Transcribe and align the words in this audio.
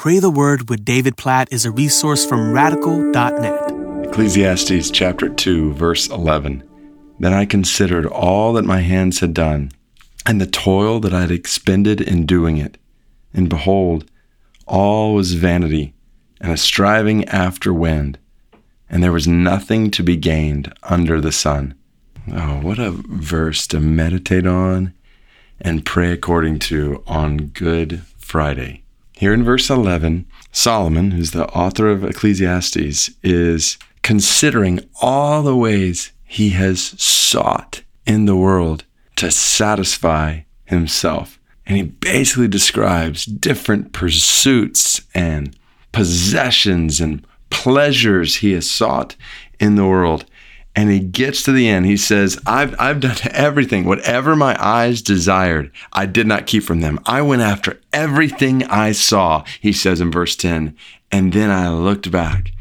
Pray 0.00 0.18
the 0.18 0.30
Word 0.30 0.70
with 0.70 0.82
David 0.82 1.18
Platt 1.18 1.52
is 1.52 1.66
a 1.66 1.70
resource 1.70 2.24
from 2.24 2.54
radical.net. 2.54 4.06
Ecclesiastes 4.06 4.90
chapter 4.90 5.28
2, 5.28 5.74
verse 5.74 6.08
11. 6.08 6.64
Then 7.18 7.34
I 7.34 7.44
considered 7.44 8.06
all 8.06 8.54
that 8.54 8.64
my 8.64 8.80
hands 8.80 9.20
had 9.20 9.34
done, 9.34 9.72
and 10.24 10.40
the 10.40 10.46
toil 10.46 11.00
that 11.00 11.12
I 11.12 11.20
had 11.20 11.30
expended 11.30 12.00
in 12.00 12.24
doing 12.24 12.56
it. 12.56 12.78
And 13.34 13.50
behold, 13.50 14.10
all 14.66 15.12
was 15.12 15.34
vanity, 15.34 15.92
and 16.40 16.50
a 16.50 16.56
striving 16.56 17.26
after 17.26 17.70
wind, 17.70 18.18
and 18.88 19.02
there 19.02 19.12
was 19.12 19.28
nothing 19.28 19.90
to 19.90 20.02
be 20.02 20.16
gained 20.16 20.72
under 20.82 21.20
the 21.20 21.30
sun. 21.30 21.74
Oh, 22.32 22.60
what 22.62 22.78
a 22.78 22.90
verse 22.90 23.66
to 23.66 23.80
meditate 23.80 24.46
on 24.46 24.94
and 25.60 25.84
pray 25.84 26.10
according 26.10 26.58
to 26.60 27.04
on 27.06 27.48
Good 27.48 28.00
Friday. 28.16 28.84
Here 29.20 29.34
in 29.34 29.44
verse 29.44 29.68
11, 29.68 30.24
Solomon, 30.50 31.10
who's 31.10 31.32
the 31.32 31.46
author 31.48 31.90
of 31.90 32.04
Ecclesiastes, 32.04 33.10
is 33.22 33.76
considering 34.02 34.80
all 35.02 35.42
the 35.42 35.54
ways 35.54 36.12
he 36.24 36.48
has 36.50 36.80
sought 36.98 37.82
in 38.06 38.24
the 38.24 38.34
world 38.34 38.84
to 39.16 39.30
satisfy 39.30 40.40
himself. 40.64 41.38
And 41.66 41.76
he 41.76 41.82
basically 41.82 42.48
describes 42.48 43.26
different 43.26 43.92
pursuits 43.92 45.02
and 45.14 45.54
possessions 45.92 46.98
and 46.98 47.22
pleasures 47.50 48.36
he 48.36 48.52
has 48.52 48.70
sought 48.70 49.16
in 49.58 49.74
the 49.74 49.86
world. 49.86 50.24
And 50.80 50.90
he 50.90 50.98
gets 51.00 51.42
to 51.42 51.52
the 51.52 51.68
end. 51.68 51.84
He 51.84 51.98
says, 51.98 52.40
I've, 52.46 52.74
I've 52.80 53.00
done 53.00 53.18
everything. 53.32 53.84
Whatever 53.84 54.34
my 54.34 54.56
eyes 54.58 55.02
desired, 55.02 55.70
I 55.92 56.06
did 56.06 56.26
not 56.26 56.46
keep 56.46 56.62
from 56.62 56.80
them. 56.80 56.98
I 57.04 57.20
went 57.20 57.42
after 57.42 57.78
everything 57.92 58.64
I 58.64 58.92
saw, 58.92 59.44
he 59.60 59.74
says 59.74 60.00
in 60.00 60.10
verse 60.10 60.34
10. 60.36 60.74
And 61.12 61.34
then 61.34 61.50
I 61.50 61.68
looked 61.68 62.10
back 62.10 62.52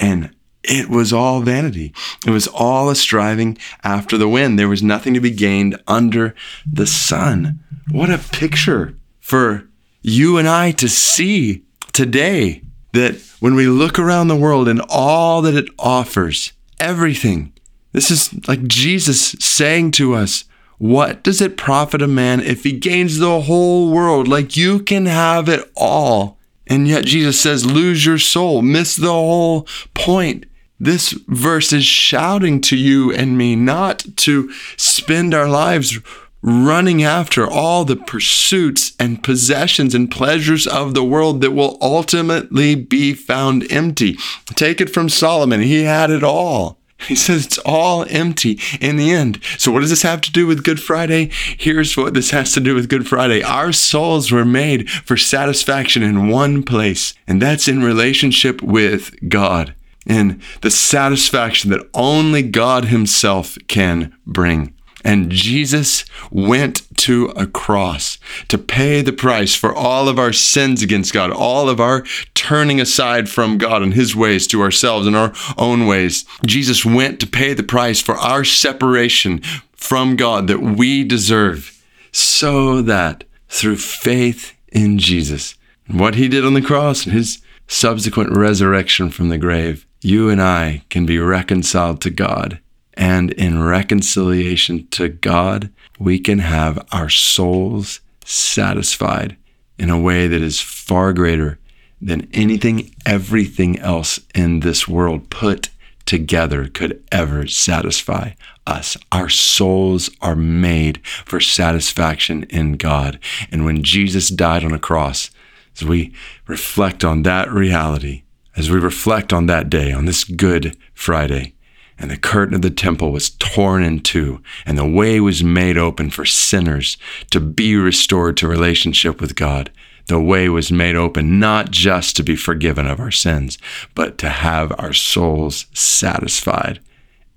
and 0.00 0.34
it 0.62 0.88
was 0.88 1.12
all 1.12 1.42
vanity. 1.42 1.92
It 2.26 2.30
was 2.30 2.46
all 2.46 2.88
a 2.88 2.94
striving 2.94 3.58
after 3.84 4.16
the 4.16 4.26
wind. 4.26 4.58
There 4.58 4.70
was 4.70 4.82
nothing 4.82 5.12
to 5.12 5.20
be 5.20 5.30
gained 5.30 5.78
under 5.86 6.34
the 6.64 6.86
sun. 6.86 7.60
What 7.90 8.08
a 8.08 8.16
picture 8.16 8.96
for 9.20 9.68
you 10.00 10.38
and 10.38 10.48
I 10.48 10.70
to 10.70 10.88
see 10.88 11.62
today 11.92 12.62
that 12.94 13.16
when 13.40 13.54
we 13.54 13.66
look 13.66 13.98
around 13.98 14.28
the 14.28 14.34
world 14.34 14.66
and 14.66 14.80
all 14.88 15.42
that 15.42 15.54
it 15.54 15.68
offers, 15.78 16.54
everything 16.80 17.52
this 17.96 18.10
is 18.10 18.46
like 18.46 18.64
Jesus 18.64 19.34
saying 19.40 19.92
to 19.92 20.12
us, 20.12 20.44
What 20.76 21.22
does 21.22 21.40
it 21.40 21.56
profit 21.56 22.02
a 22.02 22.06
man 22.06 22.40
if 22.40 22.62
he 22.62 22.72
gains 22.72 23.16
the 23.16 23.40
whole 23.40 23.90
world? 23.90 24.28
Like 24.28 24.54
you 24.54 24.80
can 24.80 25.06
have 25.06 25.48
it 25.48 25.72
all. 25.74 26.36
And 26.66 26.86
yet 26.86 27.06
Jesus 27.06 27.40
says, 27.40 27.64
Lose 27.64 28.04
your 28.04 28.18
soul, 28.18 28.60
miss 28.60 28.96
the 28.96 29.08
whole 29.08 29.66
point. 29.94 30.44
This 30.78 31.12
verse 31.26 31.72
is 31.72 31.86
shouting 31.86 32.60
to 32.62 32.76
you 32.76 33.14
and 33.14 33.38
me 33.38 33.56
not 33.56 34.04
to 34.16 34.52
spend 34.76 35.32
our 35.32 35.48
lives 35.48 35.98
running 36.42 37.02
after 37.02 37.50
all 37.50 37.86
the 37.86 37.96
pursuits 37.96 38.92
and 39.00 39.24
possessions 39.24 39.94
and 39.94 40.10
pleasures 40.10 40.66
of 40.66 40.92
the 40.92 41.02
world 41.02 41.40
that 41.40 41.52
will 41.52 41.78
ultimately 41.80 42.74
be 42.74 43.14
found 43.14 43.72
empty. 43.72 44.18
Take 44.54 44.82
it 44.82 44.90
from 44.90 45.08
Solomon. 45.08 45.62
He 45.62 45.84
had 45.84 46.10
it 46.10 46.22
all. 46.22 46.78
He 46.98 47.14
says 47.14 47.46
it's 47.46 47.58
all 47.58 48.06
empty 48.08 48.58
in 48.80 48.96
the 48.96 49.12
end. 49.12 49.40
So, 49.58 49.70
what 49.70 49.80
does 49.80 49.90
this 49.90 50.02
have 50.02 50.20
to 50.22 50.32
do 50.32 50.46
with 50.46 50.64
Good 50.64 50.80
Friday? 50.80 51.30
Here's 51.58 51.96
what 51.96 52.14
this 52.14 52.30
has 52.30 52.52
to 52.54 52.60
do 52.60 52.74
with 52.74 52.88
Good 52.88 53.06
Friday. 53.06 53.42
Our 53.42 53.72
souls 53.72 54.32
were 54.32 54.44
made 54.44 54.90
for 54.90 55.16
satisfaction 55.16 56.02
in 56.02 56.28
one 56.28 56.62
place, 56.62 57.14
and 57.26 57.40
that's 57.40 57.68
in 57.68 57.82
relationship 57.82 58.62
with 58.62 59.14
God 59.28 59.74
and 60.06 60.40
the 60.60 60.70
satisfaction 60.70 61.70
that 61.70 61.88
only 61.92 62.42
God 62.42 62.86
Himself 62.86 63.58
can 63.66 64.16
bring. 64.26 64.72
And 65.06 65.30
Jesus 65.30 66.04
went 66.32 66.82
to 66.98 67.26
a 67.36 67.46
cross 67.46 68.18
to 68.48 68.58
pay 68.58 69.02
the 69.02 69.12
price 69.12 69.54
for 69.54 69.72
all 69.72 70.08
of 70.08 70.18
our 70.18 70.32
sins 70.32 70.82
against 70.82 71.12
God, 71.12 71.30
all 71.30 71.68
of 71.68 71.78
our 71.78 72.02
turning 72.34 72.80
aside 72.80 73.28
from 73.28 73.56
God 73.56 73.84
and 73.84 73.94
His 73.94 74.16
ways 74.16 74.48
to 74.48 74.60
ourselves 74.60 75.06
and 75.06 75.14
our 75.14 75.32
own 75.56 75.86
ways. 75.86 76.24
Jesus 76.44 76.84
went 76.84 77.20
to 77.20 77.28
pay 77.28 77.54
the 77.54 77.62
price 77.62 78.02
for 78.02 78.16
our 78.16 78.42
separation 78.42 79.42
from 79.76 80.16
God 80.16 80.48
that 80.48 80.60
we 80.60 81.04
deserve, 81.04 81.80
so 82.10 82.82
that 82.82 83.22
through 83.48 83.76
faith 83.76 84.54
in 84.72 84.98
Jesus, 84.98 85.54
what 85.86 86.16
He 86.16 86.26
did 86.26 86.44
on 86.44 86.54
the 86.54 86.60
cross 86.60 87.04
and 87.04 87.14
His 87.14 87.40
subsequent 87.68 88.36
resurrection 88.36 89.10
from 89.10 89.28
the 89.28 89.38
grave, 89.38 89.86
you 90.00 90.28
and 90.28 90.42
I 90.42 90.82
can 90.90 91.06
be 91.06 91.20
reconciled 91.20 92.00
to 92.00 92.10
God 92.10 92.58
and 92.96 93.32
in 93.32 93.62
reconciliation 93.62 94.86
to 94.88 95.08
God, 95.08 95.70
we 95.98 96.18
can 96.18 96.38
have 96.38 96.84
our 96.92 97.08
souls 97.08 98.00
satisfied 98.24 99.36
in 99.78 99.90
a 99.90 100.00
way 100.00 100.26
that 100.26 100.42
is 100.42 100.60
far 100.60 101.12
greater 101.12 101.58
than 102.00 102.28
anything, 102.32 102.94
everything 103.04 103.78
else 103.78 104.20
in 104.34 104.60
this 104.60 104.86
world 104.88 105.30
put 105.30 105.70
together 106.04 106.68
could 106.68 107.02
ever 107.10 107.46
satisfy 107.46 108.30
us. 108.66 108.96
Our 109.12 109.28
souls 109.28 110.08
are 110.20 110.36
made 110.36 111.04
for 111.24 111.40
satisfaction 111.40 112.44
in 112.44 112.74
God. 112.74 113.18
And 113.50 113.64
when 113.64 113.82
Jesus 113.82 114.28
died 114.28 114.64
on 114.64 114.72
a 114.72 114.78
cross, 114.78 115.30
as 115.76 115.84
we 115.84 116.14
reflect 116.46 117.04
on 117.04 117.22
that 117.24 117.50
reality, 117.50 118.22
as 118.56 118.70
we 118.70 118.78
reflect 118.78 119.32
on 119.32 119.46
that 119.46 119.68
day, 119.68 119.92
on 119.92 120.06
this 120.06 120.24
Good 120.24 120.76
Friday, 120.94 121.54
and 121.98 122.10
the 122.10 122.16
curtain 122.16 122.54
of 122.54 122.62
the 122.62 122.70
temple 122.70 123.10
was 123.12 123.30
torn 123.30 123.82
in 123.82 124.00
two, 124.00 124.42
and 124.64 124.76
the 124.76 124.86
way 124.86 125.18
was 125.20 125.42
made 125.42 125.78
open 125.78 126.10
for 126.10 126.24
sinners 126.24 126.96
to 127.30 127.40
be 127.40 127.76
restored 127.76 128.36
to 128.36 128.48
relationship 128.48 129.20
with 129.20 129.34
God. 129.34 129.70
The 130.08 130.20
way 130.20 130.48
was 130.48 130.70
made 130.70 130.94
open 130.94 131.40
not 131.40 131.70
just 131.70 132.16
to 132.16 132.22
be 132.22 132.36
forgiven 132.36 132.86
of 132.86 133.00
our 133.00 133.10
sins, 133.10 133.58
but 133.94 134.18
to 134.18 134.28
have 134.28 134.72
our 134.78 134.92
souls 134.92 135.66
satisfied 135.72 136.80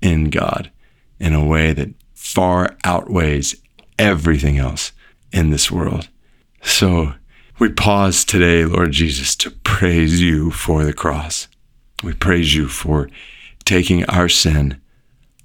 in 0.02 0.30
God 0.30 0.70
in 1.20 1.34
a 1.34 1.46
way 1.46 1.74
that 1.74 1.94
far 2.14 2.78
outweighs 2.84 3.56
everything 3.98 4.58
else 4.58 4.92
in 5.32 5.50
this 5.50 5.72
world. 5.72 6.10
So 6.62 7.14
we 7.58 7.70
pause 7.70 8.24
today, 8.24 8.66
Lord 8.66 8.92
Jesus, 8.92 9.36
to 9.38 9.52
praise 9.52 10.22
you 10.22 10.52
for 10.52 10.84
the 10.84 10.94
cross. 10.94 11.48
We 12.04 12.14
praise 12.14 12.56
you 12.56 12.68
for 12.68 13.10
taking 13.70 14.04
our 14.06 14.28
sin 14.28 14.82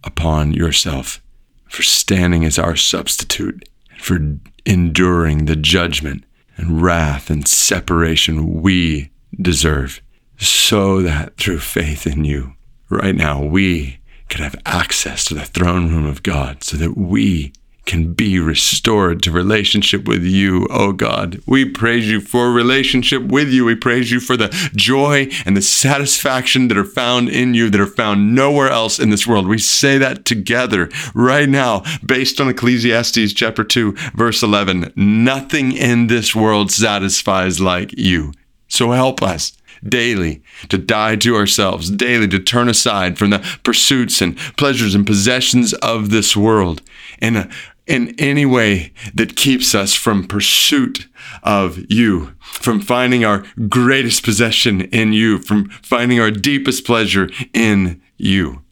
upon 0.03 0.51
yourself, 0.55 1.23
for 1.69 1.83
standing 1.83 2.43
as 2.43 2.59
our 2.59 2.75
substitute, 2.75 3.69
for 3.99 4.19
enduring 4.65 5.45
the 5.45 5.57
judgment 5.57 6.25
and 6.57 6.81
wrath 6.81 7.29
and 7.29 7.47
separation 7.47 8.63
we 8.63 9.11
deserve, 9.39 10.01
so 10.39 11.03
that 11.03 11.37
through 11.37 11.59
faith 11.59 12.07
in 12.07 12.25
you, 12.25 12.55
right 12.89 13.15
now, 13.15 13.43
we 13.43 13.99
can 14.31 14.43
have 14.43 14.57
access 14.65 15.27
to 15.27 15.35
the 15.35 15.45
throne 15.45 15.91
room 15.91 16.07
of 16.07 16.23
God, 16.23 16.65
so 16.65 16.79
that 16.79 16.97
we 16.97 17.53
can 17.85 18.13
be 18.13 18.39
restored 18.39 19.23
to 19.23 19.31
relationship 19.31 20.07
with 20.07 20.23
you, 20.23 20.67
oh 20.71 20.93
God. 20.93 21.41
We 21.47 21.65
praise 21.65 22.09
you 22.09 22.21
for 22.21 22.53
relationship 22.53 23.23
with 23.25 23.49
you. 23.49 23.65
We 23.65 23.75
praise 23.75 24.11
you 24.11 24.21
for 24.21 24.37
the 24.37 24.49
joy 24.75 25.29
and 25.45 25.57
the 25.57 25.63
satisfaction 25.63 26.69
that 26.69 26.79
are 26.79 26.85
found 26.85 27.29
in 27.29 27.55
you, 27.55 27.71
that 27.71 27.81
are 27.81 27.87
found 27.87 28.35
nowhere 28.35 28.71
else 28.71 28.99
in 28.99 29.11
this 29.11 29.27
world. 29.27 29.47
We 29.47 29.59
say 29.59 29.99
that 29.99 30.25
together 30.25 30.91
right 31.15 31.49
now, 31.49 31.83
based 32.05 32.41
on 32.41 32.49
Ecclesiastes 32.49 33.33
chapter 33.35 33.65
2, 33.65 33.93
verse 34.15 34.43
11. 34.43 34.93
Nothing 34.97 35.73
in 35.73 36.07
this 36.07 36.35
world 36.35 36.71
satisfies 36.71 37.61
like 37.61 37.97
you. 37.97 38.33
So 38.69 38.93
help 38.93 39.23
us 39.23 39.53
daily 39.87 40.43
to 40.69 40.79
die 40.79 41.17
to 41.17 41.37
ourselves, 41.37 41.91
daily 41.91 42.27
to 42.29 42.39
turn 42.39 42.69
aside 42.69 43.19
from 43.19 43.31
the 43.31 43.59
pursuits 43.63 44.23
and 44.23 44.37
pleasures 44.57 44.95
and 44.95 45.07
possessions 45.07 45.75
of 45.75 46.11
this 46.11 46.37
world 46.37 46.81
and 47.21 47.51
in 47.87 48.15
any 48.19 48.47
way 48.47 48.93
that 49.15 49.37
keeps 49.37 49.75
us 49.75 49.95
from 49.95 50.27
pursuit 50.27 51.09
of 51.43 51.79
you, 51.91 52.33
from 52.41 52.81
finding 52.81 53.25
our 53.25 53.45
greatest 53.69 54.25
possession 54.25 54.83
in 54.83 55.13
you, 55.13 55.39
from 55.39 55.69
finding 55.83 56.19
our 56.19 56.31
deepest 56.31 56.85
pleasure 56.87 57.29
in 57.53 58.01
you. 58.17 58.63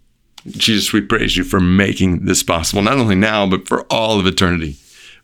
Jesus, 0.46 0.92
we 0.92 1.00
praise 1.00 1.36
you 1.36 1.44
for 1.44 1.60
making 1.60 2.24
this 2.24 2.42
possible, 2.42 2.82
not 2.82 2.98
only 2.98 3.14
now, 3.14 3.46
but 3.46 3.68
for 3.68 3.82
all 3.84 4.18
of 4.18 4.26
eternity. 4.26 4.76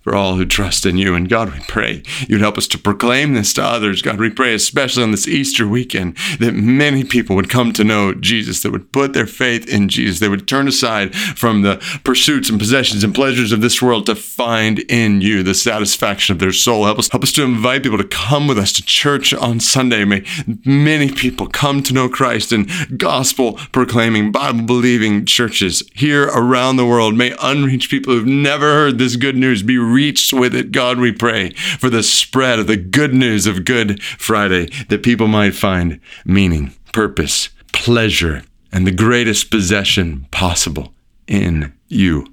For 0.08 0.16
all 0.16 0.36
who 0.36 0.46
trust 0.46 0.86
in 0.86 0.96
you. 0.96 1.14
And 1.14 1.28
God, 1.28 1.52
we 1.52 1.60
pray 1.68 2.02
you'd 2.28 2.40
help 2.40 2.56
us 2.56 2.66
to 2.68 2.78
proclaim 2.78 3.34
this 3.34 3.52
to 3.52 3.62
others. 3.62 4.00
God, 4.00 4.18
we 4.18 4.30
pray, 4.30 4.54
especially 4.54 5.02
on 5.02 5.10
this 5.10 5.28
Easter 5.28 5.68
weekend, 5.68 6.16
that 6.38 6.54
many 6.54 7.04
people 7.04 7.36
would 7.36 7.50
come 7.50 7.74
to 7.74 7.84
know 7.84 8.14
Jesus, 8.14 8.62
that 8.62 8.72
would 8.72 8.90
put 8.90 9.12
their 9.12 9.26
faith 9.26 9.68
in 9.68 9.90
Jesus, 9.90 10.18
they 10.18 10.30
would 10.30 10.48
turn 10.48 10.66
aside 10.66 11.14
from 11.14 11.60
the 11.60 11.76
pursuits 12.04 12.48
and 12.48 12.58
possessions 12.58 13.04
and 13.04 13.14
pleasures 13.14 13.52
of 13.52 13.60
this 13.60 13.82
world 13.82 14.06
to 14.06 14.14
find 14.14 14.78
in 14.90 15.20
you 15.20 15.42
the 15.42 15.54
satisfaction 15.54 16.32
of 16.32 16.38
their 16.38 16.52
soul. 16.52 16.86
Help 16.86 16.98
us, 16.98 17.10
help 17.10 17.22
us 17.22 17.32
to 17.32 17.42
invite 17.42 17.82
people 17.82 17.98
to 17.98 18.04
come 18.04 18.48
with 18.48 18.58
us 18.58 18.72
to 18.72 18.82
church 18.82 19.34
on 19.34 19.60
Sunday. 19.60 20.06
May 20.06 20.24
many 20.64 21.12
people 21.12 21.48
come 21.48 21.82
to 21.82 21.92
know 21.92 22.08
Christ 22.08 22.50
in 22.50 22.66
gospel 22.96 23.58
proclaiming, 23.72 24.32
Bible 24.32 24.62
believing 24.62 25.26
churches 25.26 25.82
here 25.94 26.28
around 26.28 26.76
the 26.76 26.86
world. 26.86 27.14
May 27.14 27.34
unreached 27.42 27.90
people 27.90 28.14
who've 28.14 28.26
never 28.26 28.72
heard 28.72 28.98
this 28.98 29.16
good 29.16 29.36
news 29.36 29.62
be 29.62 29.76
reached 29.98 30.32
with 30.32 30.54
it. 30.54 30.70
God, 30.70 31.00
we 31.00 31.10
pray 31.10 31.50
for 31.80 31.90
the 31.90 32.04
spread 32.04 32.60
of 32.60 32.68
the 32.68 32.76
good 32.76 33.12
news 33.12 33.48
of 33.48 33.64
Good 33.64 34.00
Friday 34.00 34.66
that 34.90 35.02
people 35.02 35.26
might 35.26 35.56
find 35.56 35.98
meaning, 36.24 36.72
purpose, 36.92 37.48
pleasure, 37.72 38.44
and 38.70 38.86
the 38.86 38.92
greatest 38.92 39.50
possession 39.50 40.28
possible 40.30 40.94
in 41.26 41.72
you 41.88 42.32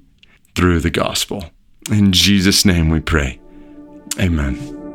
through 0.54 0.78
the 0.78 0.90
gospel. 0.90 1.50
In 1.90 2.12
Jesus' 2.12 2.64
name 2.64 2.88
we 2.88 3.00
pray. 3.00 3.40
Amen. 4.20 4.85